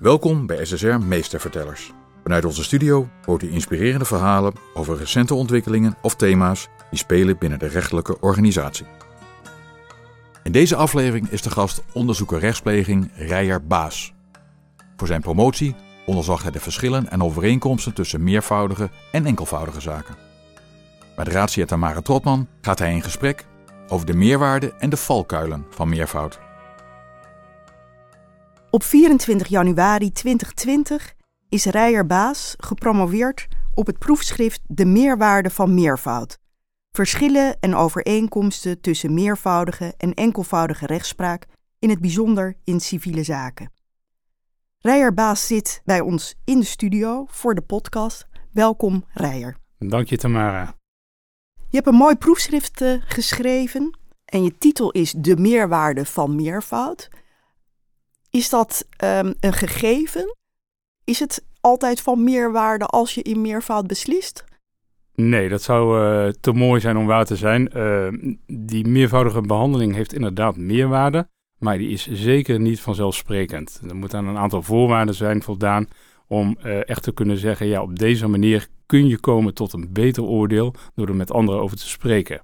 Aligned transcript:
Welkom 0.00 0.46
bij 0.46 0.64
SSR 0.64 0.86
Meestervertellers. 0.86 1.92
Vanuit 2.22 2.44
onze 2.44 2.64
studio 2.64 3.08
hoort 3.24 3.42
u 3.42 3.52
inspirerende 3.52 4.04
verhalen 4.04 4.52
over 4.74 4.96
recente 4.96 5.34
ontwikkelingen 5.34 5.96
of 6.02 6.14
thema's 6.14 6.68
die 6.90 6.98
spelen 6.98 7.38
binnen 7.38 7.58
de 7.58 7.66
rechtelijke 7.66 8.20
organisatie. 8.20 8.86
In 10.42 10.52
deze 10.52 10.76
aflevering 10.76 11.28
is 11.28 11.42
de 11.42 11.50
gast 11.50 11.82
onderzoeker 11.92 12.38
rechtspleging 12.38 13.10
Rijer 13.14 13.66
Baas. 13.66 14.12
Voor 14.96 15.06
zijn 15.06 15.20
promotie 15.20 15.74
onderzocht 16.06 16.42
hij 16.42 16.52
de 16.52 16.60
verschillen 16.60 17.10
en 17.10 17.22
overeenkomsten 17.22 17.92
tussen 17.92 18.22
meervoudige 18.22 18.90
en 19.12 19.26
enkelvoudige 19.26 19.80
zaken. 19.80 20.16
Met 21.16 21.28
raadsier 21.28 21.66
Tamara 21.66 22.00
Trotman 22.00 22.48
gaat 22.60 22.78
hij 22.78 22.94
in 22.94 23.02
gesprek 23.02 23.46
over 23.88 24.06
de 24.06 24.14
meerwaarde 24.14 24.72
en 24.78 24.90
de 24.90 24.96
valkuilen 24.96 25.66
van 25.70 25.88
meervoud. 25.88 26.49
Op 28.70 28.82
24 28.82 29.46
januari 29.46 30.12
2020 30.12 31.14
is 31.48 31.64
Rijer 31.64 32.06
Baas 32.06 32.54
gepromoveerd 32.58 33.48
op 33.74 33.86
het 33.86 33.98
proefschrift 33.98 34.60
De 34.66 34.84
meerwaarde 34.84 35.50
van 35.50 35.74
meervoud. 35.74 36.38
Verschillen 36.92 37.56
en 37.60 37.74
overeenkomsten 37.74 38.80
tussen 38.80 39.14
meervoudige 39.14 39.94
en 39.96 40.14
enkelvoudige 40.14 40.86
rechtspraak, 40.86 41.46
in 41.78 41.90
het 41.90 42.00
bijzonder 42.00 42.56
in 42.64 42.80
civiele 42.80 43.22
zaken. 43.22 43.72
Rijer 44.78 45.14
Baas 45.14 45.46
zit 45.46 45.82
bij 45.84 46.00
ons 46.00 46.34
in 46.44 46.58
de 46.58 46.66
studio 46.66 47.26
voor 47.28 47.54
de 47.54 47.62
podcast. 47.62 48.26
Welkom 48.52 49.04
Rijer. 49.12 49.56
Dank 49.78 50.08
je 50.08 50.16
Tamara. 50.16 50.74
Je 51.54 51.76
hebt 51.76 51.86
een 51.86 51.94
mooi 51.94 52.16
proefschrift 52.16 52.80
uh, 52.80 53.02
geschreven 53.06 53.98
en 54.24 54.42
je 54.42 54.58
titel 54.58 54.90
is 54.90 55.12
De 55.12 55.36
meerwaarde 55.36 56.04
van 56.04 56.34
meervoud. 56.34 57.08
Is 58.30 58.48
dat 58.48 58.86
um, 59.04 59.34
een 59.40 59.52
gegeven? 59.52 60.36
Is 61.04 61.18
het 61.18 61.44
altijd 61.60 62.00
van 62.00 62.24
meerwaarde 62.24 62.86
als 62.86 63.14
je 63.14 63.22
in 63.22 63.40
meervoud 63.40 63.86
beslist? 63.86 64.44
Nee, 65.14 65.48
dat 65.48 65.62
zou 65.62 66.02
uh, 66.02 66.32
te 66.40 66.52
mooi 66.52 66.80
zijn 66.80 66.96
om 66.96 67.06
waar 67.06 67.24
te 67.24 67.36
zijn. 67.36 67.70
Uh, 67.76 68.34
die 68.46 68.86
meervoudige 68.86 69.40
behandeling 69.40 69.94
heeft 69.94 70.12
inderdaad 70.12 70.56
meerwaarde, 70.56 71.28
maar 71.58 71.78
die 71.78 71.90
is 71.90 72.08
zeker 72.10 72.60
niet 72.60 72.80
vanzelfsprekend. 72.80 73.80
Er 73.88 73.96
moet 73.96 74.14
aan 74.14 74.26
een 74.26 74.38
aantal 74.38 74.62
voorwaarden 74.62 75.14
zijn 75.14 75.42
voldaan 75.42 75.88
om 76.26 76.58
uh, 76.64 76.88
echt 76.88 77.02
te 77.02 77.12
kunnen 77.12 77.36
zeggen, 77.36 77.66
ja, 77.66 77.82
op 77.82 77.98
deze 77.98 78.26
manier 78.26 78.68
kun 78.86 79.06
je 79.06 79.18
komen 79.18 79.54
tot 79.54 79.72
een 79.72 79.92
beter 79.92 80.22
oordeel 80.22 80.74
door 80.94 81.08
er 81.08 81.14
met 81.14 81.32
anderen 81.32 81.60
over 81.60 81.76
te 81.76 81.88
spreken. 81.88 82.42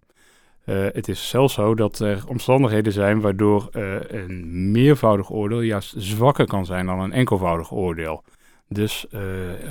Uh, 0.67 0.86
het 0.92 1.09
is 1.09 1.28
zelfs 1.28 1.55
zo 1.55 1.75
dat 1.75 1.98
er 1.98 2.25
omstandigheden 2.28 2.92
zijn 2.92 3.20
waardoor 3.20 3.69
uh, 3.72 3.97
een 4.06 4.70
meervoudig 4.70 5.31
oordeel 5.31 5.61
juist 5.61 5.95
zwakker 5.97 6.47
kan 6.47 6.67
zijn 6.67 6.86
dan 6.86 7.00
een 7.00 7.12
enkelvoudig 7.12 7.72
oordeel. 7.72 8.25
Dus 8.69 9.06
uh, 9.11 9.20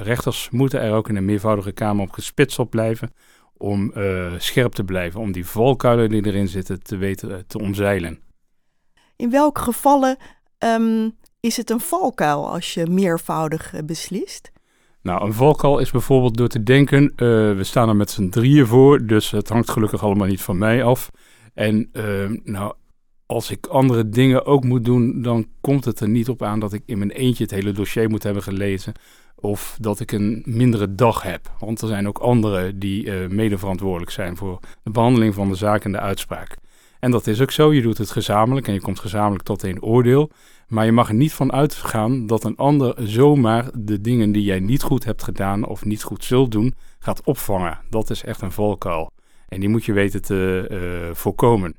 rechters 0.02 0.50
moeten 0.50 0.82
er 0.82 0.94
ook 0.94 1.10
in 1.10 1.16
een 1.16 1.26
meervoudige 1.26 1.72
kamer 1.72 2.04
op 2.04 2.12
gespitst 2.12 2.60
op 2.60 2.70
blijven 2.70 3.14
om 3.58 3.94
scherp 4.38 4.74
te 4.74 4.84
blijven, 4.84 5.20
om 5.20 5.32
die 5.32 5.46
valkuilen 5.46 6.10
die 6.10 6.26
erin 6.26 6.48
zitten 6.48 6.84
te 6.84 6.98
weten 6.98 7.48
te 7.48 7.60
omzeilen. 7.60 8.20
In 9.16 9.30
welke 9.30 9.62
gevallen 9.62 10.18
um, 10.60 11.18
is 11.40 11.58
het 11.58 11.70
een 11.70 11.80
valkuil 11.80 12.50
als 12.50 12.74
je 12.74 12.88
meervoudig 12.88 13.74
beslist? 13.86 14.52
Nou, 15.06 15.26
een 15.26 15.34
valkuil 15.34 15.80
is 15.80 15.92
bijvoorbeeld 15.92 16.38
door 16.38 16.48
te 16.48 16.64
denken, 16.64 17.04
uh, 17.04 17.10
we 17.56 17.64
staan 17.64 17.90
er 17.90 17.96
met 17.96 18.10
z'n 18.10 18.30
drieën 18.30 18.68
voor, 18.68 19.06
dus 19.06 19.32
het 19.32 19.50
hangt 19.50 19.70
gelukkig 19.70 20.04
allemaal 20.04 20.28
niet 20.28 20.42
van 20.42 20.58
mij 20.58 20.84
af. 20.84 21.12
En 21.54 21.90
uh, 21.94 22.40
nou, 22.44 22.74
als 23.26 23.52
ik 23.52 23.66
andere 23.66 24.10
dingen 24.10 24.46
ook 24.46 24.64
moet 24.64 24.86
doen, 24.86 25.22
dan 25.22 25.48
komt 25.62 25.86
het 25.86 26.00
er 26.00 26.10
niet 26.10 26.30
op 26.30 26.44
aan 26.44 26.60
dat 26.60 26.74
ik 26.74 26.84
in 26.86 26.98
mijn 26.98 27.12
eentje 27.12 27.44
het 27.44 27.52
hele 27.52 27.72
dossier 27.72 28.10
moet 28.10 28.24
hebben 28.24 28.44
gelezen. 28.44 28.94
Of 29.36 29.78
dat 29.82 30.00
ik 30.00 30.12
een 30.12 30.44
mindere 30.46 30.96
dag 30.96 31.22
heb. 31.24 31.52
Want 31.60 31.82
er 31.82 31.88
zijn 31.88 32.08
ook 32.08 32.18
anderen 32.18 32.80
die 32.80 33.06
uh, 33.06 33.28
medeverantwoordelijk 33.28 34.12
zijn 34.12 34.38
voor 34.38 34.60
de 34.84 34.92
behandeling 34.92 35.34
van 35.34 35.50
de 35.50 35.56
zaak 35.56 35.84
en 35.84 35.92
de 35.92 36.00
uitspraak. 36.00 36.58
En 37.00 37.12
dat 37.12 37.28
is 37.28 37.42
ook 37.42 37.52
zo. 37.52 37.74
Je 37.74 37.82
doet 37.82 37.98
het 37.98 38.12
gezamenlijk 38.12 38.68
en 38.68 38.74
je 38.74 38.82
komt 38.82 39.00
gezamenlijk 39.00 39.44
tot 39.44 39.64
een 39.64 39.82
oordeel. 39.82 40.32
Maar 40.68 40.86
je 40.86 40.92
mag 40.92 41.08
er 41.08 41.16
niet 41.16 41.34
van 41.34 41.52
uitgaan 41.52 42.28
dat 42.28 42.44
een 42.44 42.56
ander 42.56 42.96
zomaar 42.98 43.70
de 43.74 44.02
dingen 44.02 44.32
die 44.32 44.44
jij 44.44 44.60
niet 44.60 44.82
goed 44.82 45.06
hebt 45.06 45.24
gedaan 45.24 45.66
of 45.66 45.86
niet 45.86 46.04
goed 46.04 46.24
zult 46.24 46.52
doen, 46.52 46.76
gaat 47.00 47.24
opvangen. 47.24 47.80
Dat 47.90 48.10
is 48.10 48.24
echt 48.24 48.42
een 48.42 48.52
valkuil. 48.52 49.12
En 49.48 49.60
die 49.60 49.70
moet 49.70 49.86
je 49.86 49.94
weten 49.94 50.22
te 50.22 50.68
uh, 50.72 51.16
voorkomen. 51.16 51.76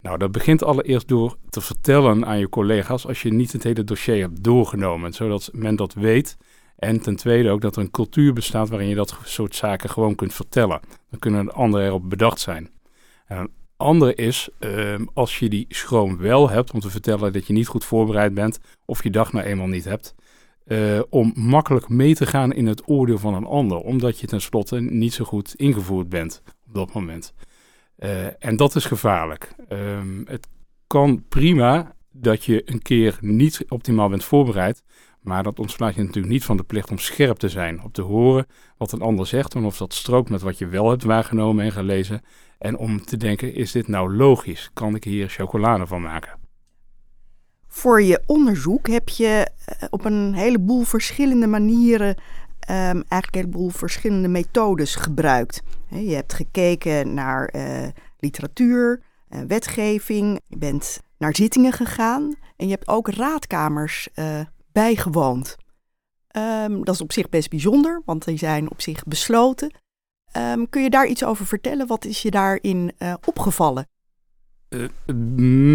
Nou, 0.00 0.18
dat 0.18 0.32
begint 0.32 0.64
allereerst 0.64 1.08
door 1.08 1.36
te 1.50 1.60
vertellen 1.60 2.26
aan 2.26 2.38
je 2.38 2.48
collega's 2.48 3.06
als 3.06 3.22
je 3.22 3.32
niet 3.32 3.52
het 3.52 3.62
hele 3.62 3.84
dossier 3.84 4.20
hebt 4.20 4.44
doorgenomen, 4.44 5.12
zodat 5.12 5.50
men 5.52 5.76
dat 5.76 5.94
weet. 5.94 6.36
En 6.76 7.00
ten 7.00 7.16
tweede 7.16 7.50
ook 7.50 7.60
dat 7.60 7.76
er 7.76 7.82
een 7.82 7.90
cultuur 7.90 8.32
bestaat 8.32 8.68
waarin 8.68 8.88
je 8.88 8.94
dat 8.94 9.18
soort 9.24 9.54
zaken 9.54 9.90
gewoon 9.90 10.14
kunt 10.14 10.34
vertellen. 10.34 10.80
Dan 11.10 11.18
kunnen 11.18 11.44
de 11.44 11.52
anderen 11.52 11.86
erop 11.86 12.10
bedacht 12.10 12.40
zijn. 12.40 12.70
En 13.26 13.50
andere 13.82 14.14
is, 14.14 14.48
uh, 14.60 14.94
als 15.14 15.38
je 15.38 15.48
die 15.48 15.66
schroom 15.68 16.16
wel 16.16 16.50
hebt 16.50 16.70
om 16.70 16.80
te 16.80 16.90
vertellen 16.90 17.32
dat 17.32 17.46
je 17.46 17.52
niet 17.52 17.66
goed 17.66 17.84
voorbereid 17.84 18.34
bent 18.34 18.60
of 18.84 19.02
je 19.02 19.10
dag 19.10 19.32
nou 19.32 19.46
eenmaal 19.46 19.66
niet 19.66 19.84
hebt, 19.84 20.14
uh, 20.66 21.00
om 21.08 21.32
makkelijk 21.34 21.88
mee 21.88 22.14
te 22.14 22.26
gaan 22.26 22.52
in 22.52 22.66
het 22.66 22.88
oordeel 22.88 23.18
van 23.18 23.34
een 23.34 23.44
ander, 23.44 23.78
omdat 23.78 24.18
je 24.18 24.26
tenslotte 24.26 24.80
niet 24.80 25.12
zo 25.12 25.24
goed 25.24 25.54
ingevoerd 25.54 26.08
bent 26.08 26.42
op 26.66 26.74
dat 26.74 26.92
moment. 26.92 27.34
Uh, 27.98 28.44
en 28.44 28.56
dat 28.56 28.74
is 28.74 28.84
gevaarlijk. 28.84 29.54
Um, 29.68 30.24
het 30.28 30.48
kan 30.86 31.24
prima 31.28 31.94
dat 32.10 32.44
je 32.44 32.62
een 32.64 32.82
keer 32.82 33.18
niet 33.20 33.64
optimaal 33.68 34.08
bent 34.08 34.24
voorbereid, 34.24 34.82
maar 35.20 35.42
dat 35.42 35.58
ontslaat 35.58 35.94
je 35.94 36.00
natuurlijk 36.00 36.32
niet 36.32 36.44
van 36.44 36.56
de 36.56 36.62
plicht 36.62 36.90
om 36.90 36.98
scherp 36.98 37.36
te 37.36 37.48
zijn, 37.48 37.82
op 37.82 37.92
te 37.92 38.02
horen 38.02 38.46
wat 38.76 38.92
een 38.92 39.00
ander 39.00 39.26
zegt 39.26 39.54
en 39.54 39.64
of 39.64 39.76
dat 39.76 39.94
strookt 39.94 40.30
met 40.30 40.42
wat 40.42 40.58
je 40.58 40.66
wel 40.66 40.90
hebt 40.90 41.02
waargenomen 41.02 41.64
en 41.64 41.72
gelezen. 41.72 42.22
En 42.62 42.76
om 42.76 43.04
te 43.04 43.16
denken, 43.16 43.54
is 43.54 43.72
dit 43.72 43.88
nou 43.88 44.16
logisch? 44.16 44.70
Kan 44.72 44.94
ik 44.94 45.04
hier 45.04 45.28
chocolade 45.28 45.86
van 45.86 46.02
maken? 46.02 46.38
Voor 47.66 48.02
je 48.02 48.22
onderzoek 48.26 48.88
heb 48.88 49.08
je 49.08 49.50
op 49.90 50.04
een 50.04 50.34
heleboel 50.34 50.82
verschillende 50.82 51.46
manieren, 51.46 52.08
um, 52.08 52.16
eigenlijk 52.68 53.34
een 53.34 53.40
heleboel 53.40 53.68
verschillende 53.68 54.28
methodes 54.28 54.94
gebruikt. 54.94 55.62
Je 55.88 56.14
hebt 56.14 56.32
gekeken 56.32 57.14
naar 57.14 57.54
uh, 57.56 57.88
literatuur, 58.18 59.02
uh, 59.28 59.40
wetgeving, 59.46 60.40
je 60.46 60.56
bent 60.56 61.00
naar 61.18 61.36
zittingen 61.36 61.72
gegaan 61.72 62.34
en 62.56 62.66
je 62.66 62.72
hebt 62.72 62.88
ook 62.88 63.08
raadkamers 63.08 64.08
bijgewoond. 64.72 65.56
Um, 66.36 66.84
dat 66.84 66.94
is 66.94 67.00
op 67.00 67.12
zich 67.12 67.28
best 67.28 67.50
bijzonder, 67.50 68.02
want 68.04 68.24
die 68.24 68.38
zijn 68.38 68.70
op 68.70 68.80
zich 68.80 69.04
besloten. 69.04 69.80
Um, 70.36 70.68
kun 70.68 70.82
je 70.82 70.90
daar 70.90 71.06
iets 71.06 71.24
over 71.24 71.46
vertellen? 71.46 71.86
Wat 71.86 72.04
is 72.04 72.22
je 72.22 72.30
daarin 72.30 72.92
uh, 72.98 73.14
opgevallen? 73.24 73.88
Uh, 74.68 74.88
het 75.06 75.16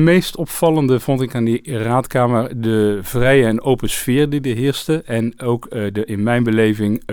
meest 0.04 0.36
opvallende 0.36 1.00
vond 1.00 1.22
ik 1.22 1.36
aan 1.36 1.44
die 1.44 1.78
raadkamer 1.78 2.62
de 2.62 3.00
vrije 3.02 3.46
en 3.46 3.62
open 3.62 3.90
sfeer 3.90 4.30
die 4.30 4.42
er 4.42 4.56
heerste. 4.56 5.02
En 5.02 5.40
ook 5.42 5.66
uh, 5.66 5.92
de, 5.94 6.06
in 6.06 6.24
mijn 6.24 6.44
beleving 6.44 7.04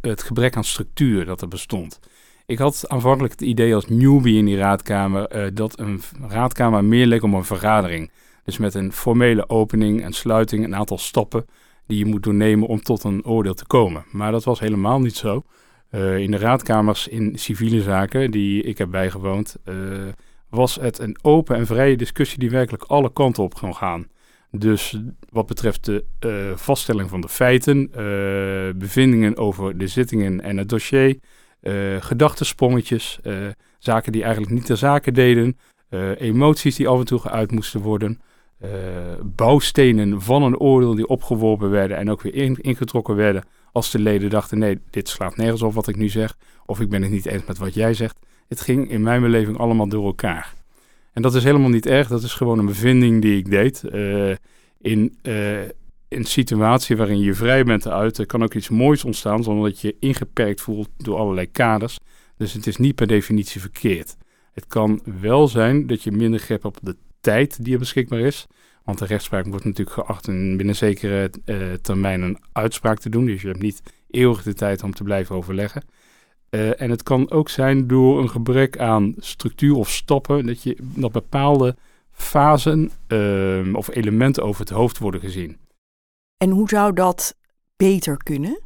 het 0.00 0.22
gebrek 0.22 0.56
aan 0.56 0.64
structuur 0.64 1.24
dat 1.24 1.42
er 1.42 1.48
bestond. 1.48 2.00
Ik 2.46 2.58
had 2.58 2.84
aanvankelijk 2.88 3.32
het 3.32 3.42
idee 3.42 3.74
als 3.74 3.88
newbie 3.88 4.38
in 4.38 4.44
die 4.44 4.56
raadkamer 4.56 5.54
dat 5.54 5.78
een 5.78 6.02
raadkamer 6.28 6.84
meer 6.84 7.06
leek 7.06 7.22
om 7.22 7.34
een 7.34 7.44
vergadering. 7.44 8.10
Dus 8.44 8.58
met 8.58 8.74
een 8.74 8.92
formele 8.92 9.48
opening 9.48 10.02
en 10.02 10.12
sluiting, 10.12 10.64
een 10.64 10.76
aantal 10.76 10.98
stappen 10.98 11.46
die 11.86 11.98
je 11.98 12.04
moet 12.04 12.22
doornemen 12.22 12.68
om 12.68 12.82
tot 12.82 13.04
een 13.04 13.24
oordeel 13.24 13.54
te 13.54 13.66
komen. 13.66 14.04
Maar 14.10 14.32
dat 14.32 14.44
was 14.44 14.60
helemaal 14.60 15.00
niet 15.00 15.16
zo. 15.16 15.42
Uh, 15.90 16.18
in 16.18 16.30
de 16.30 16.36
raadkamers 16.36 17.08
in 17.08 17.38
civiele 17.38 17.82
zaken 17.82 18.30
die 18.30 18.62
ik 18.62 18.78
heb 18.78 18.90
bijgewoond, 18.90 19.56
uh, 19.64 19.74
was 20.48 20.74
het 20.74 20.98
een 20.98 21.16
open 21.22 21.56
en 21.56 21.66
vrije 21.66 21.96
discussie 21.96 22.38
die 22.38 22.50
werkelijk 22.50 22.82
alle 22.82 23.12
kanten 23.12 23.42
op 23.42 23.54
kon 23.54 23.74
gaan. 23.74 24.06
Dus 24.50 25.00
wat 25.28 25.46
betreft 25.46 25.84
de 25.84 26.04
uh, 26.26 26.56
vaststelling 26.56 27.10
van 27.10 27.20
de 27.20 27.28
feiten, 27.28 27.90
bevindingen 28.78 29.36
over 29.36 29.78
de 29.78 29.86
zittingen 29.86 30.40
en 30.40 30.56
het 30.56 30.68
dossier, 30.68 31.18
gedachtensprongetjes, 32.00 33.18
zaken 33.78 34.12
die 34.12 34.22
eigenlijk 34.22 34.52
niet 34.52 34.66
ter 34.66 34.76
zake 34.76 35.12
deden, 35.12 35.58
emoties 36.18 36.76
die 36.76 36.88
af 36.88 36.98
en 36.98 37.04
toe 37.04 37.18
geuit 37.18 37.50
moesten 37.50 37.80
worden, 37.80 38.20
bouwstenen 39.22 40.22
van 40.22 40.42
een 40.42 40.58
oordeel 40.58 40.94
die 40.94 41.06
opgeworpen 41.06 41.70
werden 41.70 41.96
en 41.96 42.10
ook 42.10 42.22
weer 42.22 42.34
in, 42.34 42.56
ingetrokken 42.60 43.16
werden 43.16 43.44
als 43.72 43.90
de 43.90 43.98
leden 43.98 44.30
dachten: 44.30 44.58
nee, 44.58 44.78
dit 44.90 45.08
slaat 45.08 45.36
nergens 45.36 45.62
op 45.62 45.74
wat 45.74 45.88
ik 45.88 45.96
nu 45.96 46.08
zeg, 46.08 46.36
of 46.66 46.80
ik 46.80 46.88
ben 46.88 47.02
het 47.02 47.10
niet 47.10 47.26
eens 47.26 47.44
met 47.46 47.58
wat 47.58 47.74
jij 47.74 47.94
zegt. 47.94 48.18
Het 48.48 48.60
ging 48.60 48.90
in 48.90 49.02
mijn 49.02 49.20
beleving 49.20 49.58
allemaal 49.58 49.88
door 49.88 50.04
elkaar. 50.04 50.54
En 51.12 51.22
dat 51.22 51.34
is 51.34 51.44
helemaal 51.44 51.68
niet 51.68 51.86
erg, 51.86 52.08
dat 52.08 52.22
is 52.22 52.32
gewoon 52.32 52.58
een 52.58 52.66
bevinding 52.66 53.22
die 53.22 53.38
ik 53.38 53.50
deed. 53.50 53.82
Uh, 53.92 54.34
in 54.80 55.18
uh, 55.22 55.60
een 56.08 56.24
situatie 56.24 56.96
waarin 56.96 57.18
je 57.18 57.34
vrij 57.34 57.64
bent 57.64 57.82
te 57.82 57.92
uiten, 57.92 58.26
kan 58.26 58.42
ook 58.42 58.54
iets 58.54 58.68
moois 58.68 59.04
ontstaan, 59.04 59.42
zonder 59.42 59.70
dat 59.70 59.80
je 59.80 59.96
ingeperkt 60.00 60.60
voelt 60.60 60.88
door 60.96 61.16
allerlei 61.16 61.50
kaders. 61.50 61.98
Dus 62.36 62.52
het 62.52 62.66
is 62.66 62.76
niet 62.76 62.94
per 62.94 63.06
definitie 63.06 63.60
verkeerd. 63.60 64.16
Het 64.52 64.66
kan 64.66 65.00
wel 65.20 65.48
zijn 65.48 65.86
dat 65.86 66.02
je 66.02 66.12
minder 66.12 66.40
grip 66.40 66.64
op 66.64 66.78
de 66.82 66.96
tijd 67.32 67.64
die 67.64 67.72
er 67.72 67.78
beschikbaar 67.78 68.18
is, 68.18 68.46
Want 68.84 68.98
de 68.98 69.04
rechtspraak 69.04 69.46
wordt 69.46 69.64
natuurlijk 69.64 69.96
geacht 69.96 70.28
in 70.28 70.56
binnen 70.56 70.76
zekere 70.76 71.30
uh, 71.44 71.72
termijn 71.72 72.22
een 72.22 72.38
uitspraak 72.52 72.98
te 72.98 73.08
doen. 73.08 73.26
Dus 73.26 73.42
je 73.42 73.48
hebt 73.48 73.62
niet 73.62 73.82
eeuwig 74.10 74.42
de 74.42 74.54
tijd 74.54 74.82
om 74.82 74.94
te 74.94 75.02
blijven 75.02 75.36
overleggen. 75.36 75.82
Uh, 76.50 76.80
en 76.80 76.90
het 76.90 77.02
kan 77.02 77.30
ook 77.30 77.48
zijn 77.48 77.86
door 77.86 78.20
een 78.20 78.30
gebrek 78.30 78.78
aan 78.78 79.14
structuur 79.18 79.74
of 79.74 79.90
stappen, 79.90 80.46
dat, 80.46 80.62
je, 80.62 80.76
dat 80.80 81.12
bepaalde 81.12 81.76
fasen 82.12 82.90
uh, 83.08 83.74
of 83.74 83.88
elementen 83.88 84.42
over 84.42 84.60
het 84.60 84.70
hoofd 84.70 84.98
worden 84.98 85.20
gezien. 85.20 85.58
En 86.36 86.50
hoe 86.50 86.68
zou 86.68 86.92
dat 86.92 87.36
beter 87.76 88.16
kunnen? 88.16 88.60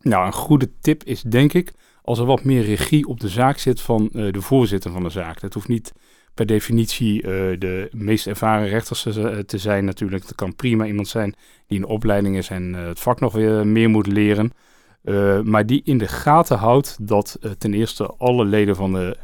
Nou, 0.00 0.26
een 0.26 0.32
goede 0.32 0.70
tip 0.80 1.04
is 1.04 1.22
denk 1.22 1.52
ik 1.52 1.72
als 2.02 2.18
er 2.18 2.26
wat 2.26 2.44
meer 2.44 2.62
regie 2.62 3.06
op 3.06 3.20
de 3.20 3.28
zaak 3.28 3.58
zit 3.58 3.80
van 3.80 4.10
uh, 4.12 4.32
de 4.32 4.40
voorzitter 4.40 4.90
van 4.92 5.02
de 5.02 5.10
zaak. 5.10 5.40
Dat 5.40 5.54
hoeft 5.54 5.68
niet 5.68 5.92
per 6.34 6.46
definitie 6.46 7.22
uh, 7.22 7.28
de 7.58 7.88
meest 7.90 8.26
ervaren 8.26 8.68
rechters 8.68 9.02
te, 9.02 9.44
te, 9.46 9.58
zijn 9.58 9.84
natuurlijk. 9.84 10.22
Het 10.22 10.34
kan 10.34 10.54
prima 10.54 10.86
iemand 10.86 11.08
zijn 11.08 11.34
die 11.66 11.78
in 11.78 11.86
opleiding 11.86 12.36
is 12.36 12.48
en 12.48 12.72
het 12.72 13.00
vak 13.00 13.20
nog 13.20 13.32
weer 13.32 13.66
meer 13.66 13.90
moet 13.90 14.06
leren. 14.06 14.52
Maar 15.44 15.66
die 15.66 15.82
in 15.84 15.98
de 15.98 16.08
gaten 16.08 16.58
houdt 16.58 16.96
dat 17.00 17.38
ten 17.58 17.74
eerste 17.74 18.06
alle 18.06 18.44
leden 18.44 18.76
van 18.76 18.92
de 18.92 19.16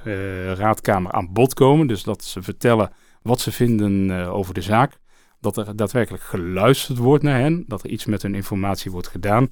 raadkamer 0.59 1.13
aan 1.13 1.33
bod 1.33 1.55
komen. 1.55 1.87
Dus 1.87 2.03
dat 2.03 2.25
ze 2.25 2.43
vertellen 2.43 2.91
wat 3.23 3.41
ze 3.41 3.53
vinden 3.53 4.11
over 4.27 4.55
de 4.55 4.63
zaak. 4.63 4.99
Dat 5.41 5.57
er 5.57 5.77
daadwerkelijk 5.77 6.23
geluisterd 6.23 6.99
wordt 6.99 7.23
naar 7.23 7.41
hen. 7.41 7.65
Dat 7.67 7.83
er 7.83 7.91
iets 7.91 8.07
met 8.07 8.23
hun 8.23 8.35
informatie 8.35 8.91
wordt 8.91 9.09
gedaan. 9.09 9.49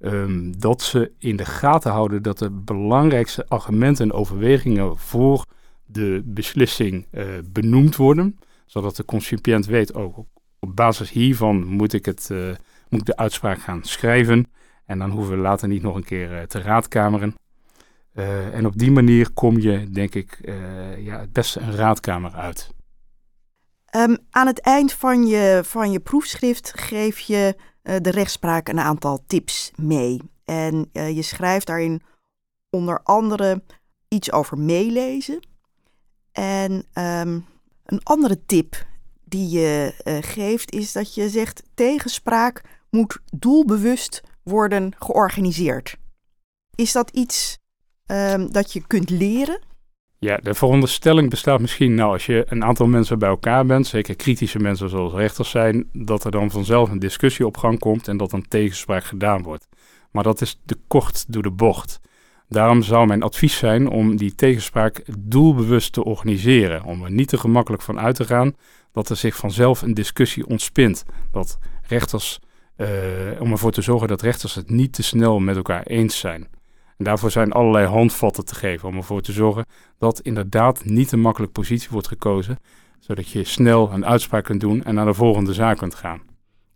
Um, 0.00 0.60
dat 0.60 0.82
ze 0.82 1.12
in 1.18 1.36
de 1.36 1.44
gaten 1.44 1.92
houden 1.92 2.22
dat 2.22 2.38
de 2.38 2.50
belangrijkste 2.50 3.48
argumenten 3.48 4.04
en 4.04 4.12
overwegingen 4.12 4.96
voor 4.98 5.44
de 5.86 6.22
beslissing 6.24 7.06
benoemd 7.52 7.96
worden. 7.96 8.38
Zodat 8.66 8.96
de 8.96 9.04
concipiënt 9.04 9.66
weet, 9.66 9.94
ook 9.94 10.18
oh, 10.18 10.26
op 10.58 10.76
basis 10.76 11.10
hiervan 11.10 11.64
moet 11.64 11.92
ik, 11.92 12.04
het, 12.04 12.30
moet 12.88 13.00
ik 13.00 13.06
de 13.06 13.16
uitspraak 13.16 13.58
gaan 13.58 13.84
schrijven. 13.84 14.46
En 14.86 14.98
dan 14.98 15.10
hoeven 15.10 15.34
we 15.34 15.42
later 15.42 15.68
niet 15.68 15.82
nog 15.82 15.96
een 15.96 16.04
keer 16.04 16.32
uh, 16.32 16.42
te 16.42 16.60
raadkameren. 16.60 17.34
En 18.52 18.66
op 18.66 18.78
die 18.78 18.90
manier 18.90 19.32
kom 19.32 19.58
je, 19.58 19.90
denk 19.90 20.14
ik, 20.14 20.38
ja, 20.98 21.20
het 21.20 21.32
beste 21.32 21.60
een 21.60 21.74
raadkamer 21.74 22.32
uit. 22.32 22.70
Um, 23.96 24.18
aan 24.30 24.46
het 24.46 24.60
eind 24.60 24.92
van 24.92 25.26
je, 25.26 25.60
van 25.64 25.92
je 25.92 26.00
proefschrift 26.00 26.72
geef 26.80 27.18
je 27.18 27.56
de 27.82 28.10
rechtspraak 28.10 28.68
een 28.68 28.80
aantal 28.80 29.24
tips 29.26 29.72
mee. 29.76 30.20
En 30.44 30.88
je 30.92 31.22
schrijft 31.22 31.66
daarin 31.66 32.02
onder 32.70 33.00
andere 33.02 33.62
iets 34.08 34.32
over 34.32 34.58
meelezen. 34.58 35.40
En 36.38 36.72
um, 36.72 37.44
een 37.84 38.02
andere 38.02 38.44
tip 38.46 38.86
die 39.24 39.48
je 39.48 39.94
geeft 40.20 40.72
is 40.72 40.92
dat 40.92 41.14
je 41.14 41.28
zegt 41.28 41.62
tegenspraak 41.74 42.62
moet 42.90 43.18
doelbewust 43.32 44.22
worden 44.42 44.92
georganiseerd. 44.98 45.96
Is 46.74 46.92
dat 46.92 47.10
iets 47.10 47.58
um, 48.06 48.52
dat 48.52 48.72
je 48.72 48.86
kunt 48.86 49.10
leren? 49.10 49.60
Ja, 50.18 50.36
de 50.36 50.54
veronderstelling 50.54 51.30
bestaat 51.30 51.60
misschien, 51.60 51.94
nou, 51.94 52.12
als 52.12 52.26
je 52.26 52.44
een 52.48 52.64
aantal 52.64 52.86
mensen 52.86 53.18
bij 53.18 53.28
elkaar 53.28 53.66
bent, 53.66 53.86
zeker 53.86 54.16
kritische 54.16 54.58
mensen 54.58 54.88
zoals 54.88 55.12
rechters 55.12 55.50
zijn, 55.50 55.88
dat 55.92 56.24
er 56.24 56.30
dan 56.30 56.50
vanzelf 56.50 56.90
een 56.90 56.98
discussie 56.98 57.46
op 57.46 57.56
gang 57.56 57.78
komt 57.78 58.08
en 58.08 58.16
dat 58.16 58.32
een 58.32 58.48
tegenspraak 58.48 59.04
gedaan 59.04 59.42
wordt. 59.42 59.68
Maar 60.10 60.22
dat 60.22 60.40
is 60.40 60.60
te 60.66 60.76
kort 60.86 61.24
door 61.32 61.42
de 61.42 61.50
bocht. 61.50 62.00
Daarom 62.54 62.82
zou 62.82 63.06
mijn 63.06 63.22
advies 63.22 63.56
zijn 63.56 63.88
om 63.88 64.16
die 64.16 64.34
tegenspraak 64.34 65.02
doelbewust 65.18 65.92
te 65.92 66.04
organiseren. 66.04 66.84
Om 66.84 67.04
er 67.04 67.10
niet 67.10 67.28
te 67.28 67.38
gemakkelijk 67.38 67.82
van 67.82 68.00
uit 68.00 68.14
te 68.16 68.24
gaan 68.24 68.56
dat 68.92 69.08
er 69.08 69.16
zich 69.16 69.36
vanzelf 69.36 69.82
een 69.82 69.94
discussie 69.94 70.46
ontspint. 70.46 71.04
Dat 71.32 71.58
rechters 71.86 72.40
uh, 72.76 72.88
om 73.38 73.50
ervoor 73.50 73.70
te 73.70 73.82
zorgen 73.82 74.08
dat 74.08 74.22
rechters 74.22 74.54
het 74.54 74.70
niet 74.70 74.92
te 74.92 75.02
snel 75.02 75.38
met 75.38 75.56
elkaar 75.56 75.82
eens 75.82 76.18
zijn. 76.18 76.48
En 76.96 77.04
daarvoor 77.04 77.30
zijn 77.30 77.52
allerlei 77.52 77.86
handvatten 77.86 78.44
te 78.44 78.54
geven 78.54 78.88
om 78.88 78.96
ervoor 78.96 79.20
te 79.20 79.32
zorgen 79.32 79.66
dat 79.98 80.20
inderdaad 80.20 80.84
niet 80.84 81.12
een 81.12 81.20
makkelijke 81.20 81.60
positie 81.60 81.88
wordt 81.90 82.08
gekozen, 82.08 82.58
zodat 82.98 83.28
je 83.28 83.44
snel 83.44 83.92
een 83.92 84.06
uitspraak 84.06 84.44
kunt 84.44 84.60
doen 84.60 84.84
en 84.84 84.94
naar 84.94 85.06
de 85.06 85.14
volgende 85.14 85.52
zaak 85.52 85.78
kunt 85.78 85.94
gaan. 85.94 86.22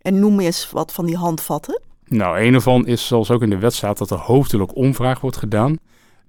En 0.01 0.19
noem 0.19 0.39
eens 0.39 0.71
wat 0.71 0.93
van 0.93 1.05
die 1.05 1.17
handvatten. 1.17 1.81
Nou, 2.09 2.39
een 2.39 2.53
ervan 2.53 2.87
is, 2.87 3.07
zoals 3.07 3.31
ook 3.31 3.41
in 3.41 3.49
de 3.49 3.57
wet 3.57 3.73
staat, 3.73 3.97
dat 3.97 4.11
er 4.11 4.17
hoofdelijk 4.17 4.75
omvraag 4.75 5.21
wordt 5.21 5.37
gedaan. 5.37 5.77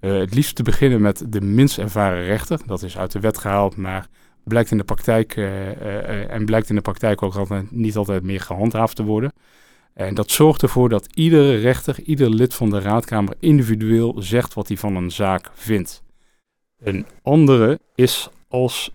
Uh, 0.00 0.18
het 0.18 0.34
liefst 0.34 0.54
te 0.54 0.62
beginnen 0.62 1.00
met 1.00 1.24
de 1.28 1.40
minst 1.40 1.78
ervaren 1.78 2.24
rechter. 2.24 2.60
Dat 2.66 2.82
is 2.82 2.98
uit 2.98 3.12
de 3.12 3.20
wet 3.20 3.38
gehaald, 3.38 3.76
maar 3.76 4.08
blijkt 4.44 4.70
in 4.70 4.76
de 4.76 4.84
praktijk, 4.84 5.36
uh, 5.36 5.46
uh, 5.46 6.32
en 6.32 6.44
blijkt 6.44 6.68
in 6.68 6.74
de 6.74 6.80
praktijk 6.80 7.22
ook 7.22 7.48
niet 7.70 7.96
altijd 7.96 8.22
meer 8.22 8.40
gehandhaafd 8.40 8.96
te 8.96 9.04
worden. 9.04 9.32
En 9.94 10.14
dat 10.14 10.30
zorgt 10.30 10.62
ervoor 10.62 10.88
dat 10.88 11.06
iedere 11.14 11.56
rechter, 11.56 12.02
ieder 12.02 12.30
lid 12.30 12.54
van 12.54 12.70
de 12.70 12.80
raadkamer 12.80 13.34
individueel 13.38 14.14
zegt 14.18 14.54
wat 14.54 14.68
hij 14.68 14.76
van 14.76 14.96
een 14.96 15.10
zaak 15.10 15.50
vindt. 15.54 16.02
Een 16.78 17.06
andere 17.22 17.78
is 17.94 18.28
als 18.48 18.92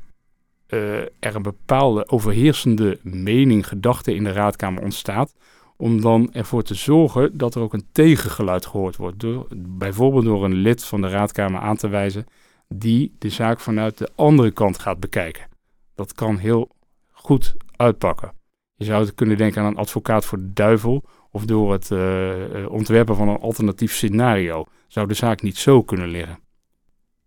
er 0.68 1.10
een 1.20 1.42
bepaalde 1.42 2.10
overheersende 2.10 3.00
mening, 3.02 3.68
gedachte 3.68 4.16
in 4.16 4.24
de 4.24 4.32
raadkamer 4.32 4.84
ontstaat, 4.84 5.34
om 5.78 6.02
dan 6.02 6.34
ervoor 6.34 6.64
te 6.64 6.74
zorgen 6.74 7.38
dat 7.38 7.56
er 7.56 7.62
ook 7.62 7.74
een 7.74 7.88
tegengeluid 7.92 8.66
gehoord 8.66 8.96
wordt. 8.96 9.20
Door, 9.20 9.48
bijvoorbeeld 9.58 10.24
door 10.24 10.46
een 10.46 10.54
lid 10.54 10.84
van 10.84 11.02
de 11.02 11.10
raadkamer 11.10 11.62
aan 11.62 11.76
te 11.76 11.88
wijzen 11.88 12.26
die 12.68 13.16
de 13.20 13.30
zaak 13.30 13.60
vanuit 13.60 13.98
de 13.98 14.10
andere 14.16 14.52
kant 14.52 14.80
gaat 14.80 15.00
bekijken. 15.00 15.48
Dat 15.96 16.14
kan 16.14 16.38
heel 16.38 16.70
goed 17.12 17.56
uitpakken. 17.76 18.34
Je 18.76 18.86
zou 18.86 19.06
het 19.06 19.16
kunnen 19.16 19.38
denken 19.38 19.62
aan 19.62 19.68
een 19.68 19.78
advocaat 19.78 20.26
voor 20.26 20.38
de 20.38 20.54
duivel 20.54 21.04
of 21.32 21.46
door 21.46 21.72
het 21.72 21.90
uh, 21.90 22.70
ontwerpen 22.70 23.16
van 23.16 23.28
een 23.28 23.40
alternatief 23.40 23.94
scenario. 23.94 24.66
Zou 24.88 25.08
de 25.08 25.14
zaak 25.14 25.42
niet 25.42 25.58
zo 25.58 25.84
kunnen 25.84 26.08
liggen? 26.08 26.40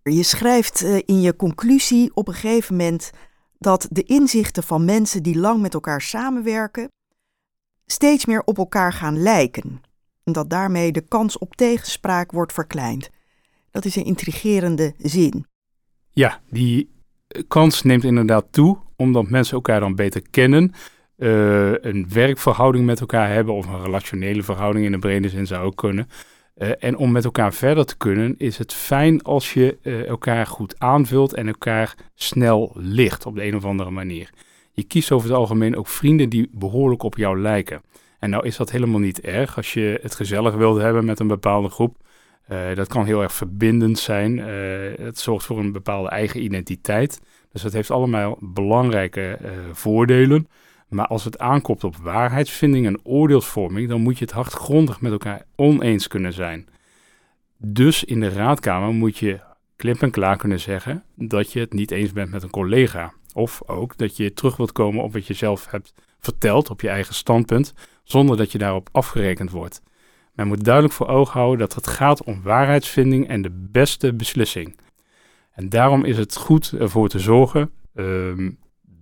Je 0.03 0.23
schrijft 0.23 0.83
uh, 0.83 0.97
in 1.05 1.21
je 1.21 1.37
conclusie 1.37 2.11
op 2.15 2.29
een 2.29 2.35
gegeven 2.35 2.77
moment 2.77 3.11
dat 3.59 3.89
de 3.91 4.03
inzichten 4.03 4.62
van 4.62 4.85
mensen 4.85 5.23
die 5.23 5.39
lang 5.39 5.61
met 5.61 5.75
elkaar 5.75 6.00
samenwerken 6.00 6.89
steeds 7.93 8.26
meer 8.26 8.43
op 8.44 8.58
elkaar 8.58 8.93
gaan 8.93 9.23
lijken. 9.23 9.82
En 10.25 10.32
dat 10.32 10.50
daarmee 10.50 10.93
de 10.93 11.05
kans 11.08 11.38
op 11.38 11.56
tegenspraak 11.56 12.32
wordt 12.32 12.52
verkleind. 12.52 13.11
Dat 13.70 13.85
is 13.85 13.96
een 13.96 14.05
intrigerende 14.05 14.94
zin. 14.99 15.46
Ja, 16.11 16.40
die 16.50 16.90
kans 17.49 17.82
neemt 17.82 18.05
inderdaad 18.05 18.46
toe, 18.50 18.79
omdat 18.96 19.29
mensen 19.29 19.55
elkaar 19.55 19.81
dan 19.81 19.94
beter 19.94 20.23
kennen 20.31 20.73
uh, 21.19 21.73
een 21.81 22.06
werkverhouding 22.08 22.87
met 22.87 23.00
elkaar 23.00 23.28
hebben, 23.28 23.54
of 23.54 23.66
een 23.66 23.83
relationele 23.83 24.42
verhouding 24.42 24.85
in 24.85 24.92
de 24.92 24.99
brede 24.99 25.28
zin 25.28 25.47
zou 25.47 25.64
ook 25.64 25.76
kunnen. 25.76 26.09
Uh, 26.57 26.71
en 26.78 26.97
om 26.97 27.12
met 27.12 27.25
elkaar 27.25 27.54
verder 27.54 27.85
te 27.85 27.97
kunnen, 27.97 28.35
is 28.38 28.59
het 28.59 28.73
fijn 28.73 29.23
als 29.23 29.52
je 29.52 29.78
elkaar 30.09 30.47
goed 30.47 30.78
aanvult 30.78 31.35
en 31.35 31.47
elkaar 31.47 31.95
snel 32.14 32.73
ligt 32.75 33.26
op 33.26 33.35
de 33.35 33.45
een 33.45 33.57
of 33.57 33.64
andere 33.64 33.90
manier. 33.90 34.30
Je 34.78 34.85
kiest 34.85 35.12
over 35.12 35.28
het 35.28 35.38
algemeen 35.38 35.76
ook 35.76 35.88
vrienden 35.88 36.28
die 36.28 36.50
behoorlijk 36.52 37.02
op 37.02 37.16
jou 37.16 37.40
lijken. 37.40 37.82
En 38.18 38.30
nou 38.30 38.47
is 38.47 38.56
dat 38.56 38.70
helemaal 38.70 39.00
niet 39.00 39.20
erg 39.20 39.56
als 39.56 39.75
je 39.75 39.99
het 40.02 40.14
gezellig 40.14 40.54
wilt 40.54 40.80
hebben 40.80 41.04
met 41.04 41.20
een 41.20 41.26
bepaalde 41.26 41.68
groep. 41.68 41.97
dat 42.75 42.88
kan 42.88 43.04
heel 43.04 43.23
erg 43.23 43.32
verbindend 43.32 43.99
zijn. 43.99 44.38
het 45.00 45.18
zorgt 45.18 45.47
voor 45.47 45.58
een 45.58 45.73
bepaalde 45.73 46.08
eigen 46.08 46.42
identiteit. 46.42 47.20
Dus 47.52 47.62
dat 47.62 47.73
heeft 47.73 47.90
allemaal 47.90 48.38
belangrijke 48.40 49.38
voordelen. 49.73 50.49
Maar 50.88 51.06
als 51.06 51.25
het 51.25 51.38
aankomt 51.38 51.85
op 51.85 51.97
waarheidsvinding 51.97 52.87
en 52.87 53.00
oordeelsvorming, 53.04 53.88
dan 53.88 54.00
moet 54.00 54.18
je 54.18 54.25
het 54.25 54.35
hardgrondig 54.35 55.00
met 55.00 55.12
elkaar 55.12 55.44
oneens 55.56 56.06
kunnen 56.06 56.32
zijn. 56.32 56.68
Dus 57.56 58.04
in 58.04 58.20
de 58.20 58.28
raadkamer 58.28 58.94
moet 58.94 59.18
je 59.18 59.40
klip 59.76 60.02
en 60.02 60.11
klaar 60.11 60.37
kunnen 60.37 60.61
zeggen 60.61 61.04
dat 61.14 61.52
je 61.52 61.61
het 61.61 61.73
niet 61.73 61.90
eens 61.90 62.12
bent 62.12 62.30
met 62.30 62.42
een 62.42 62.50
collega. 62.50 63.12
Of 63.38 63.62
ook 63.66 63.97
dat 63.97 64.16
je 64.16 64.33
terug 64.33 64.57
wilt 64.57 64.73
komen 64.73 65.02
op 65.02 65.12
wat 65.12 65.26
je 65.26 65.35
zelf 65.35 65.71
hebt 65.71 65.92
verteld 66.18 66.71
op 66.71 66.80
je 66.80 66.88
eigen 66.88 67.14
standpunt, 67.14 67.73
zonder 68.02 68.37
dat 68.37 68.52
je 68.52 68.59
daarop 68.59 68.88
afgerekend 68.92 69.50
wordt. 69.50 69.83
Men 70.33 70.47
moet 70.47 70.64
duidelijk 70.64 70.95
voor 70.95 71.07
ogen 71.09 71.40
houden 71.40 71.59
dat 71.59 71.75
het 71.75 71.87
gaat 71.87 72.25
om 72.25 72.42
waarheidsvinding 72.42 73.28
en 73.28 73.42
de 73.42 73.50
beste 73.71 74.14
beslissing. 74.14 74.78
En 75.52 75.68
daarom 75.68 76.04
is 76.04 76.18
het 76.18 76.37
goed 76.37 76.73
ervoor 76.73 77.09
te 77.09 77.18
zorgen 77.18 77.71
uh, 77.95 78.50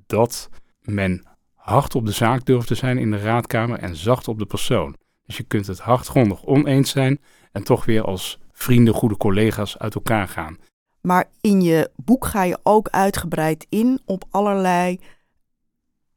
dat 0.06 0.50
men 0.80 1.26
hard 1.54 1.94
op 1.94 2.06
de 2.06 2.12
zaak 2.12 2.44
durft 2.44 2.66
te 2.66 2.74
zijn 2.74 2.98
in 2.98 3.10
de 3.10 3.18
raadkamer 3.18 3.78
en 3.78 3.96
zacht 3.96 4.28
op 4.28 4.38
de 4.38 4.46
persoon. 4.46 4.96
Dus 5.26 5.36
je 5.36 5.42
kunt 5.42 5.66
het 5.66 5.78
hardgrondig 5.78 6.44
oneens 6.44 6.90
zijn 6.90 7.20
en 7.52 7.62
toch 7.64 7.84
weer 7.84 8.02
als 8.02 8.38
vrienden, 8.52 8.94
goede 8.94 9.16
collega's 9.16 9.78
uit 9.78 9.94
elkaar 9.94 10.28
gaan. 10.28 10.58
Maar 11.06 11.28
in 11.40 11.60
je 11.60 11.90
boek 11.96 12.24
ga 12.24 12.42
je 12.42 12.58
ook 12.62 12.88
uitgebreid 12.88 13.66
in 13.68 14.00
op 14.04 14.24
allerlei 14.30 15.00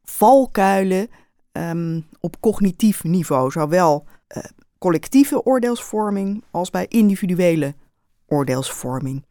valkuilen 0.03 1.09
um, 1.51 2.07
op 2.19 2.39
cognitief 2.39 3.03
niveau, 3.03 3.51
zowel 3.51 4.05
uh, 4.37 4.43
collectieve 4.77 5.45
oordeelsvorming 5.45 6.43
als 6.51 6.69
bij 6.69 6.85
individuele 6.87 7.75
oordeelsvorming. 8.27 9.25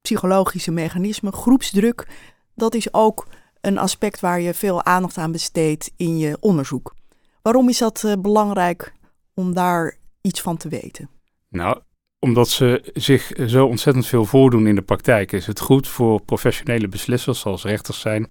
Psychologische 0.00 0.70
mechanismen, 0.70 1.32
groepsdruk, 1.32 2.08
dat 2.54 2.74
is 2.74 2.92
ook 2.92 3.26
een 3.60 3.78
aspect 3.78 4.20
waar 4.20 4.40
je 4.40 4.54
veel 4.54 4.84
aandacht 4.84 5.18
aan 5.18 5.32
besteedt 5.32 5.92
in 5.96 6.18
je 6.18 6.36
onderzoek. 6.40 6.94
Waarom 7.42 7.68
is 7.68 7.78
dat 7.78 8.16
belangrijk 8.18 8.92
om 9.34 9.54
daar 9.54 9.96
iets 10.20 10.42
van 10.42 10.56
te 10.56 10.68
weten? 10.68 11.10
Nou, 11.48 11.80
omdat 12.18 12.48
ze 12.48 12.90
zich 12.94 13.32
zo 13.46 13.66
ontzettend 13.66 14.06
veel 14.06 14.24
voordoen 14.24 14.66
in 14.66 14.74
de 14.74 14.82
praktijk, 14.82 15.32
is 15.32 15.46
het 15.46 15.60
goed 15.60 15.88
voor 15.88 16.22
professionele 16.22 16.88
beslissers, 16.88 17.40
zoals 17.40 17.64
rechters 17.64 18.00
zijn, 18.00 18.30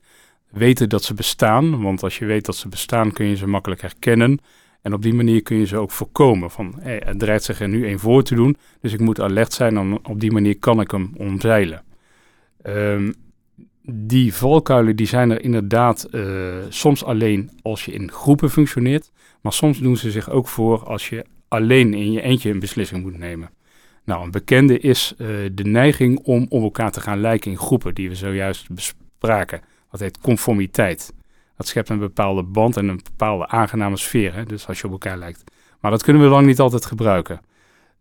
weten 0.50 0.89
dat 0.89 1.03
ze 1.03 1.13
bestaan. 1.13 1.82
Want 1.82 2.03
als 2.03 2.17
je 2.17 2.25
weet 2.25 2.46
dat 2.46 2.56
ze 2.56 2.67
bestaan, 2.67 3.12
kun 3.12 3.25
je 3.25 3.36
ze 3.36 3.48
makkelijk 3.48 3.82
herkennen. 3.82 4.39
En 4.82 4.94
op 4.94 5.01
die 5.01 5.13
manier 5.13 5.41
kun 5.41 5.58
je 5.58 5.65
ze 5.65 5.77
ook 5.77 5.91
voorkomen. 5.91 6.51
Van, 6.51 6.74
hey, 6.79 7.00
er 7.00 7.17
dreigt 7.17 7.44
zich 7.44 7.60
er 7.60 7.70
nu 7.70 7.88
een 7.88 8.00
voor 8.00 8.24
te 8.24 8.36
doen, 8.36 8.58
dus 8.82 8.94
ik 8.94 9.00
moet 9.00 9.22
alert 9.22 9.53
zijn. 9.53 9.77
En 9.77 10.06
op 10.06 10.20
die 10.20 10.32
manier 10.32 10.60
kan 10.60 10.79
ik 10.82 10.91
hem 10.91 11.12
omzeilen. 11.17 11.84
Um, 12.63 13.13
die 13.91 14.34
valkuilen 14.34 14.96
die 14.96 15.08
zijn 15.08 15.32
er 15.32 15.41
inderdaad 15.44 16.08
uh, 16.12 16.56
soms 16.70 17.03
alleen 17.03 17.51
als 17.62 17.86
je 17.86 17.91
in 17.91 18.12
groepen 18.12 18.50
functioneert. 18.50 19.12
Maar 19.41 19.53
soms 19.53 19.79
doen 19.79 19.98
ze 19.98 20.12
zich 20.12 20.29
ook 20.29 20.48
voor 20.48 20.84
als 20.84 21.10
je 21.10 21.25
alleen 21.48 21.94
in 21.94 22.12
je 22.12 22.22
eentje 22.22 22.50
een 22.50 22.60
beslissing 22.60 23.03
moet 23.03 23.17
nemen. 23.17 23.50
Nou, 24.08 24.24
een 24.24 24.32
bekende 24.32 24.80
is 24.80 25.14
uh, 25.18 25.28
de 25.52 25.64
neiging 25.64 26.20
om 26.24 26.46
op 26.50 26.62
elkaar 26.62 26.92
te 26.92 27.02
gaan 27.02 27.20
lijken 27.20 27.52
in 27.52 27.58
groepen, 27.58 27.96
die 27.96 28.10
we 28.10 28.16
zojuist 28.16 28.68
bespraken. 28.70 29.62
Dat 29.92 30.00
heet 30.00 30.20
conformiteit. 30.20 31.14
Dat 31.58 31.68
schept 31.68 31.90
een 31.90 32.00
bepaalde 32.00 32.44
band 32.44 32.78
en 32.78 32.88
een 32.88 33.02
bepaalde 33.04 33.48
aangename 33.48 33.98
sfeer, 33.98 34.34
hè? 34.34 34.44
dus 34.44 34.68
als 34.68 34.80
je 34.80 34.86
op 34.86 34.92
elkaar 34.92 35.18
lijkt. 35.18 35.44
Maar 35.80 35.92
dat 35.92 36.04
kunnen 36.04 36.22
we 36.22 36.28
lang 36.28 36.46
niet 36.46 36.60
altijd 36.60 36.86
gebruiken. 36.86 37.42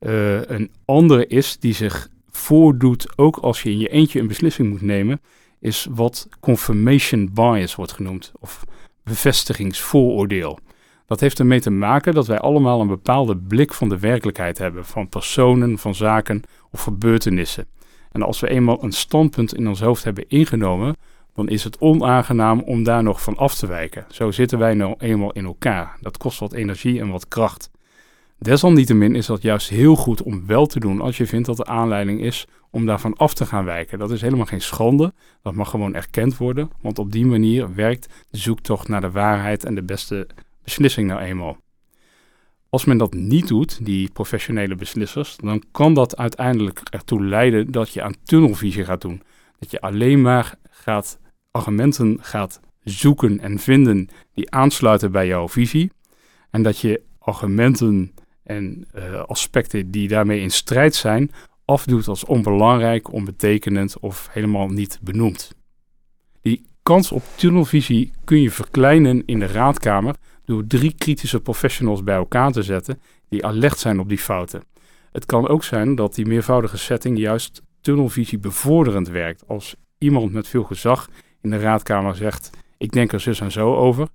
Uh, 0.01 0.45
een 0.45 0.71
andere 0.85 1.27
is 1.27 1.59
die 1.59 1.75
zich 1.75 2.09
voordoet 2.31 3.19
ook 3.19 3.37
als 3.37 3.63
je 3.63 3.71
in 3.71 3.79
je 3.79 3.89
eentje 3.89 4.21
een 4.21 4.27
beslissing 4.27 4.69
moet 4.69 4.83
nemen, 4.83 5.21
is 5.61 5.87
wat 5.91 6.29
confirmation 6.41 7.31
bias 7.33 7.75
wordt 7.75 7.93
genoemd, 7.93 8.33
of 8.41 8.65
bevestigingsvooroordeel. 9.05 10.59
Dat 11.07 11.21
heeft 11.21 11.39
ermee 11.39 11.61
te 11.61 11.71
maken 11.71 12.15
dat 12.15 12.27
wij 12.27 12.39
allemaal 12.39 12.81
een 12.81 12.87
bepaalde 12.87 13.37
blik 13.37 13.75
van 13.75 13.89
de 13.89 13.99
werkelijkheid 13.99 14.59
hebben, 14.59 14.85
van 14.85 15.09
personen, 15.09 15.79
van 15.79 15.95
zaken 15.95 16.43
of 16.71 16.83
gebeurtenissen. 16.83 17.67
En 18.13 18.23
als 18.23 18.41
we 18.41 18.49
eenmaal 18.49 18.85
een 18.85 18.93
standpunt 18.93 19.55
in 19.55 19.69
ons 19.69 19.81
hoofd 19.81 20.05
hebben 20.05 20.29
ingenomen, 20.29 20.97
dan 21.35 21.49
is 21.49 21.65
het 21.65 21.79
onaangenaam 21.79 22.61
om 22.61 22.83
daar 22.83 23.03
nog 23.03 23.23
van 23.23 23.37
af 23.37 23.55
te 23.55 23.67
wijken. 23.67 24.05
Zo 24.09 24.31
zitten 24.31 24.59
wij 24.59 24.75
nou 24.75 24.95
eenmaal 24.99 25.33
in 25.33 25.45
elkaar. 25.45 25.97
Dat 26.01 26.17
kost 26.17 26.39
wat 26.39 26.53
energie 26.53 27.01
en 27.01 27.09
wat 27.09 27.29
kracht. 27.29 27.71
Desalniettemin 28.39 29.15
is 29.15 29.27
dat 29.27 29.43
juist 29.43 29.69
heel 29.69 29.97
goed 29.97 30.23
om 30.23 30.47
wel 30.47 30.67
te 30.67 30.81
doen 30.81 31.01
als 31.01 31.17
je 31.17 31.27
vindt 31.27 31.47
dat 31.47 31.59
er 31.59 31.65
aanleiding 31.65 32.21
is 32.21 32.47
om 32.71 32.87
daarvan 32.87 33.17
af 33.17 33.35
te 33.35 33.47
gaan 33.47 33.65
wijken. 33.65 33.99
Dat 33.99 34.11
is 34.11 34.21
helemaal 34.21 34.47
geen 34.47 34.61
schande, 34.61 35.13
dat 35.43 35.55
mag 35.55 35.71
gewoon 35.71 35.95
erkend 35.95 36.37
worden, 36.37 36.71
want 36.81 36.99
op 36.99 37.13
die 37.13 37.27
manier 37.27 37.75
werkt 37.75 38.09
de 38.31 38.39
zoektocht 38.39 38.89
naar 38.89 39.01
de 39.01 39.11
waarheid 39.11 39.65
en 39.65 39.75
de 39.75 39.83
beste 39.83 40.27
beslissing 40.67 41.09
nou 41.09 41.21
eenmaal. 41.21 41.57
Als 42.69 42.85
men 42.85 42.99
dat 42.99 43.15
niet 43.15 43.49
doet, 43.49 43.85
die 43.85 44.11
professionele 44.11 44.75
beslissers, 44.75 45.37
dan 45.37 45.63
kan 45.71 45.95
dat 45.95 46.17
uiteindelijk 46.17 46.81
ertoe 46.91 47.25
leiden 47.25 47.71
dat 47.71 47.93
je 47.93 48.03
aan 48.03 48.15
tunnelvisie 48.25 48.85
gaat 48.85 49.01
doen. 49.01 49.23
Dat 49.59 49.71
je 49.71 49.81
alleen 49.81 50.23
maar 50.23 50.55
gaat 50.71 51.19
argumenten 51.51 52.19
gaat 52.21 52.61
zoeken 52.83 53.41
en 53.41 53.59
vinden 53.59 54.09
die 54.35 54.51
aansluiten 54.51 55.13
bij 55.13 55.27
jouw 55.27 55.49
visie. 55.49 55.91
En 56.51 56.63
dat 56.63 56.79
je 56.79 57.03
argumenten 57.19 58.13
en 58.43 58.87
uh, 58.95 59.23
aspecten 59.23 59.91
die 59.91 60.09
daarmee 60.09 60.41
in 60.41 60.51
strijd 60.51 60.95
zijn, 60.95 61.31
afdoet 61.65 62.09
als 62.09 62.25
onbelangrijk, 62.25 63.13
onbetekenend 63.13 63.99
of 63.99 64.29
helemaal 64.31 64.69
niet 64.69 64.99
benoemd. 65.03 65.55
Die 66.43 66.67
kans 66.83 67.13
op 67.13 67.23
tunnelvisie 67.37 68.11
kun 68.25 68.43
je 68.43 68.51
verkleinen 68.51 69.23
in 69.27 69.39
de 69.39 69.47
raadkamer 69.47 70.15
door 70.47 70.67
drie 70.67 70.95
kritische 70.99 71.41
professionals 71.41 72.03
bij 72.03 72.15
elkaar 72.15 72.53
te 72.53 72.63
zetten 72.63 73.01
die 73.29 73.47
alert 73.47 73.79
zijn 73.79 74.01
op 74.01 74.09
die 74.09 74.19
fouten. 74.19 74.63
Het 75.13 75.27
kan 75.27 75.49
ook 75.49 75.65
zijn 75.65 75.95
dat 75.95 76.15
die 76.15 76.27
meervoudige 76.27 76.79
setting 76.79 77.19
juist 77.19 77.63
tunnelvisie 77.81 78.39
bevorderend 78.39 79.09
werkt. 79.09 79.43
Als 79.47 79.75
iemand 79.99 80.33
met 80.33 80.49
veel 80.49 80.65
gezag 80.65 81.09
in 81.41 81.51
de 81.51 81.59
raadkamer 81.59 82.17
zegt: 82.17 82.51
Ik 82.79 82.93
denk 82.93 83.13
er 83.13 83.21
zus 83.21 83.41
en 83.41 83.53
zo 83.53 83.75
over. 83.75 84.09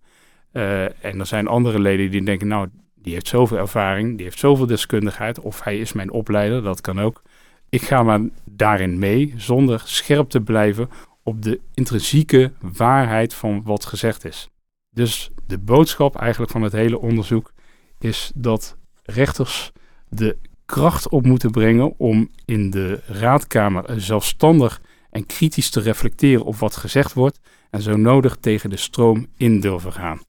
Uh, 0.53 0.83
en 0.83 1.19
er 1.19 1.25
zijn 1.25 1.47
andere 1.47 1.79
leden 1.79 2.11
die 2.11 2.23
denken: 2.23 2.47
Nou, 2.47 2.67
die 2.95 3.13
heeft 3.13 3.27
zoveel 3.27 3.57
ervaring, 3.57 4.15
die 4.15 4.25
heeft 4.25 4.39
zoveel 4.39 4.65
deskundigheid, 4.65 5.39
of 5.39 5.63
hij 5.63 5.79
is 5.79 5.93
mijn 5.93 6.11
opleider, 6.11 6.63
dat 6.63 6.81
kan 6.81 6.99
ook. 6.99 7.21
Ik 7.69 7.81
ga 7.81 8.03
maar 8.03 8.21
daarin 8.45 8.99
mee, 8.99 9.33
zonder 9.37 9.81
scherp 9.85 10.29
te 10.29 10.41
blijven 10.41 10.89
op 11.23 11.41
de 11.41 11.59
intrinsieke 11.73 12.51
waarheid 12.59 13.33
van 13.33 13.61
wat 13.63 13.85
gezegd 13.85 14.25
is. 14.25 14.50
Dus 14.93 15.31
de 15.47 15.57
boodschap 15.57 16.15
eigenlijk 16.15 16.51
van 16.51 16.61
het 16.61 16.71
hele 16.71 16.99
onderzoek 16.99 17.53
is 17.99 18.31
dat 18.35 18.77
rechters 19.03 19.71
de 20.09 20.37
kracht 20.65 21.09
op 21.09 21.25
moeten 21.25 21.51
brengen 21.51 21.93
om 21.99 22.29
in 22.45 22.69
de 22.69 23.01
raadkamer 23.05 24.01
zelfstandig 24.01 24.81
en 25.09 25.25
kritisch 25.25 25.69
te 25.69 25.79
reflecteren 25.79 26.45
op 26.45 26.55
wat 26.55 26.75
gezegd 26.75 27.13
wordt 27.13 27.39
en 27.69 27.81
zo 27.81 27.97
nodig 27.97 28.35
tegen 28.35 28.69
de 28.69 28.77
stroom 28.77 29.27
in 29.37 29.59
durven 29.59 29.93
gaan. 29.93 30.21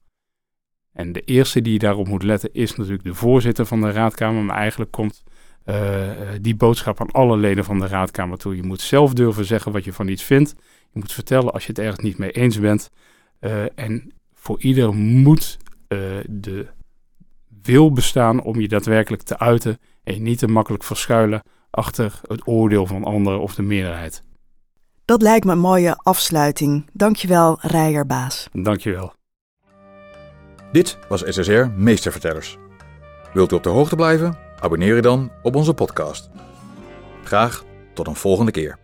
En 0.93 1.11
de 1.11 1.21
eerste 1.21 1.61
die 1.61 1.79
daarop 1.79 2.07
moet 2.07 2.23
letten 2.23 2.53
is 2.53 2.75
natuurlijk 2.75 3.03
de 3.03 3.13
voorzitter 3.13 3.65
van 3.65 3.81
de 3.81 3.91
raadkamer, 3.91 4.43
maar 4.43 4.57
eigenlijk 4.57 4.91
komt 4.91 5.23
uh, 5.65 6.11
die 6.41 6.55
boodschap 6.55 7.01
aan 7.01 7.11
alle 7.11 7.37
leden 7.37 7.63
van 7.63 7.79
de 7.79 7.87
raadkamer 7.87 8.37
toe. 8.37 8.55
Je 8.55 8.63
moet 8.63 8.81
zelf 8.81 9.13
durven 9.13 9.45
zeggen 9.45 9.71
wat 9.71 9.83
je 9.83 9.93
van 9.93 10.07
iets 10.07 10.23
vindt. 10.23 10.55
Je 10.91 10.99
moet 10.99 11.13
vertellen 11.13 11.53
als 11.53 11.63
je 11.63 11.69
het 11.69 11.79
ergens 11.79 12.03
niet 12.03 12.17
mee 12.17 12.31
eens 12.31 12.59
bent. 12.59 12.89
Uh, 13.39 13.65
en 13.75 14.13
voor 14.43 14.61
ieder 14.61 14.93
moet 14.95 15.57
uh, 15.87 15.99
de 16.29 16.67
wil 17.61 17.91
bestaan 17.91 18.41
om 18.41 18.59
je 18.59 18.67
daadwerkelijk 18.67 19.21
te 19.21 19.39
uiten 19.39 19.77
en 20.03 20.13
je 20.13 20.19
niet 20.19 20.37
te 20.37 20.47
makkelijk 20.47 20.83
verschuilen 20.83 21.43
achter 21.69 22.19
het 22.27 22.47
oordeel 22.47 22.85
van 22.85 23.03
anderen 23.03 23.39
of 23.39 23.55
de 23.55 23.61
meerderheid. 23.61 24.23
Dat 25.05 25.21
lijkt 25.21 25.45
me 25.45 25.51
een 25.51 25.59
mooie 25.59 25.95
afsluiting. 25.95 26.89
Dankjewel, 26.93 27.57
Rijerbaas. 27.61 28.47
Dankjewel. 28.51 29.13
Dit 30.71 30.97
was 31.09 31.21
SSR 31.25 31.65
Meestervertellers. 31.75 32.57
Wilt 33.33 33.51
u 33.51 33.55
op 33.55 33.63
de 33.63 33.69
hoogte 33.69 33.95
blijven? 33.95 34.37
Abonneer 34.59 34.95
je 34.95 35.01
dan 35.01 35.31
op 35.41 35.55
onze 35.55 35.73
podcast. 35.73 36.29
Graag 37.23 37.63
tot 37.93 38.07
een 38.07 38.15
volgende 38.15 38.51
keer. 38.51 38.82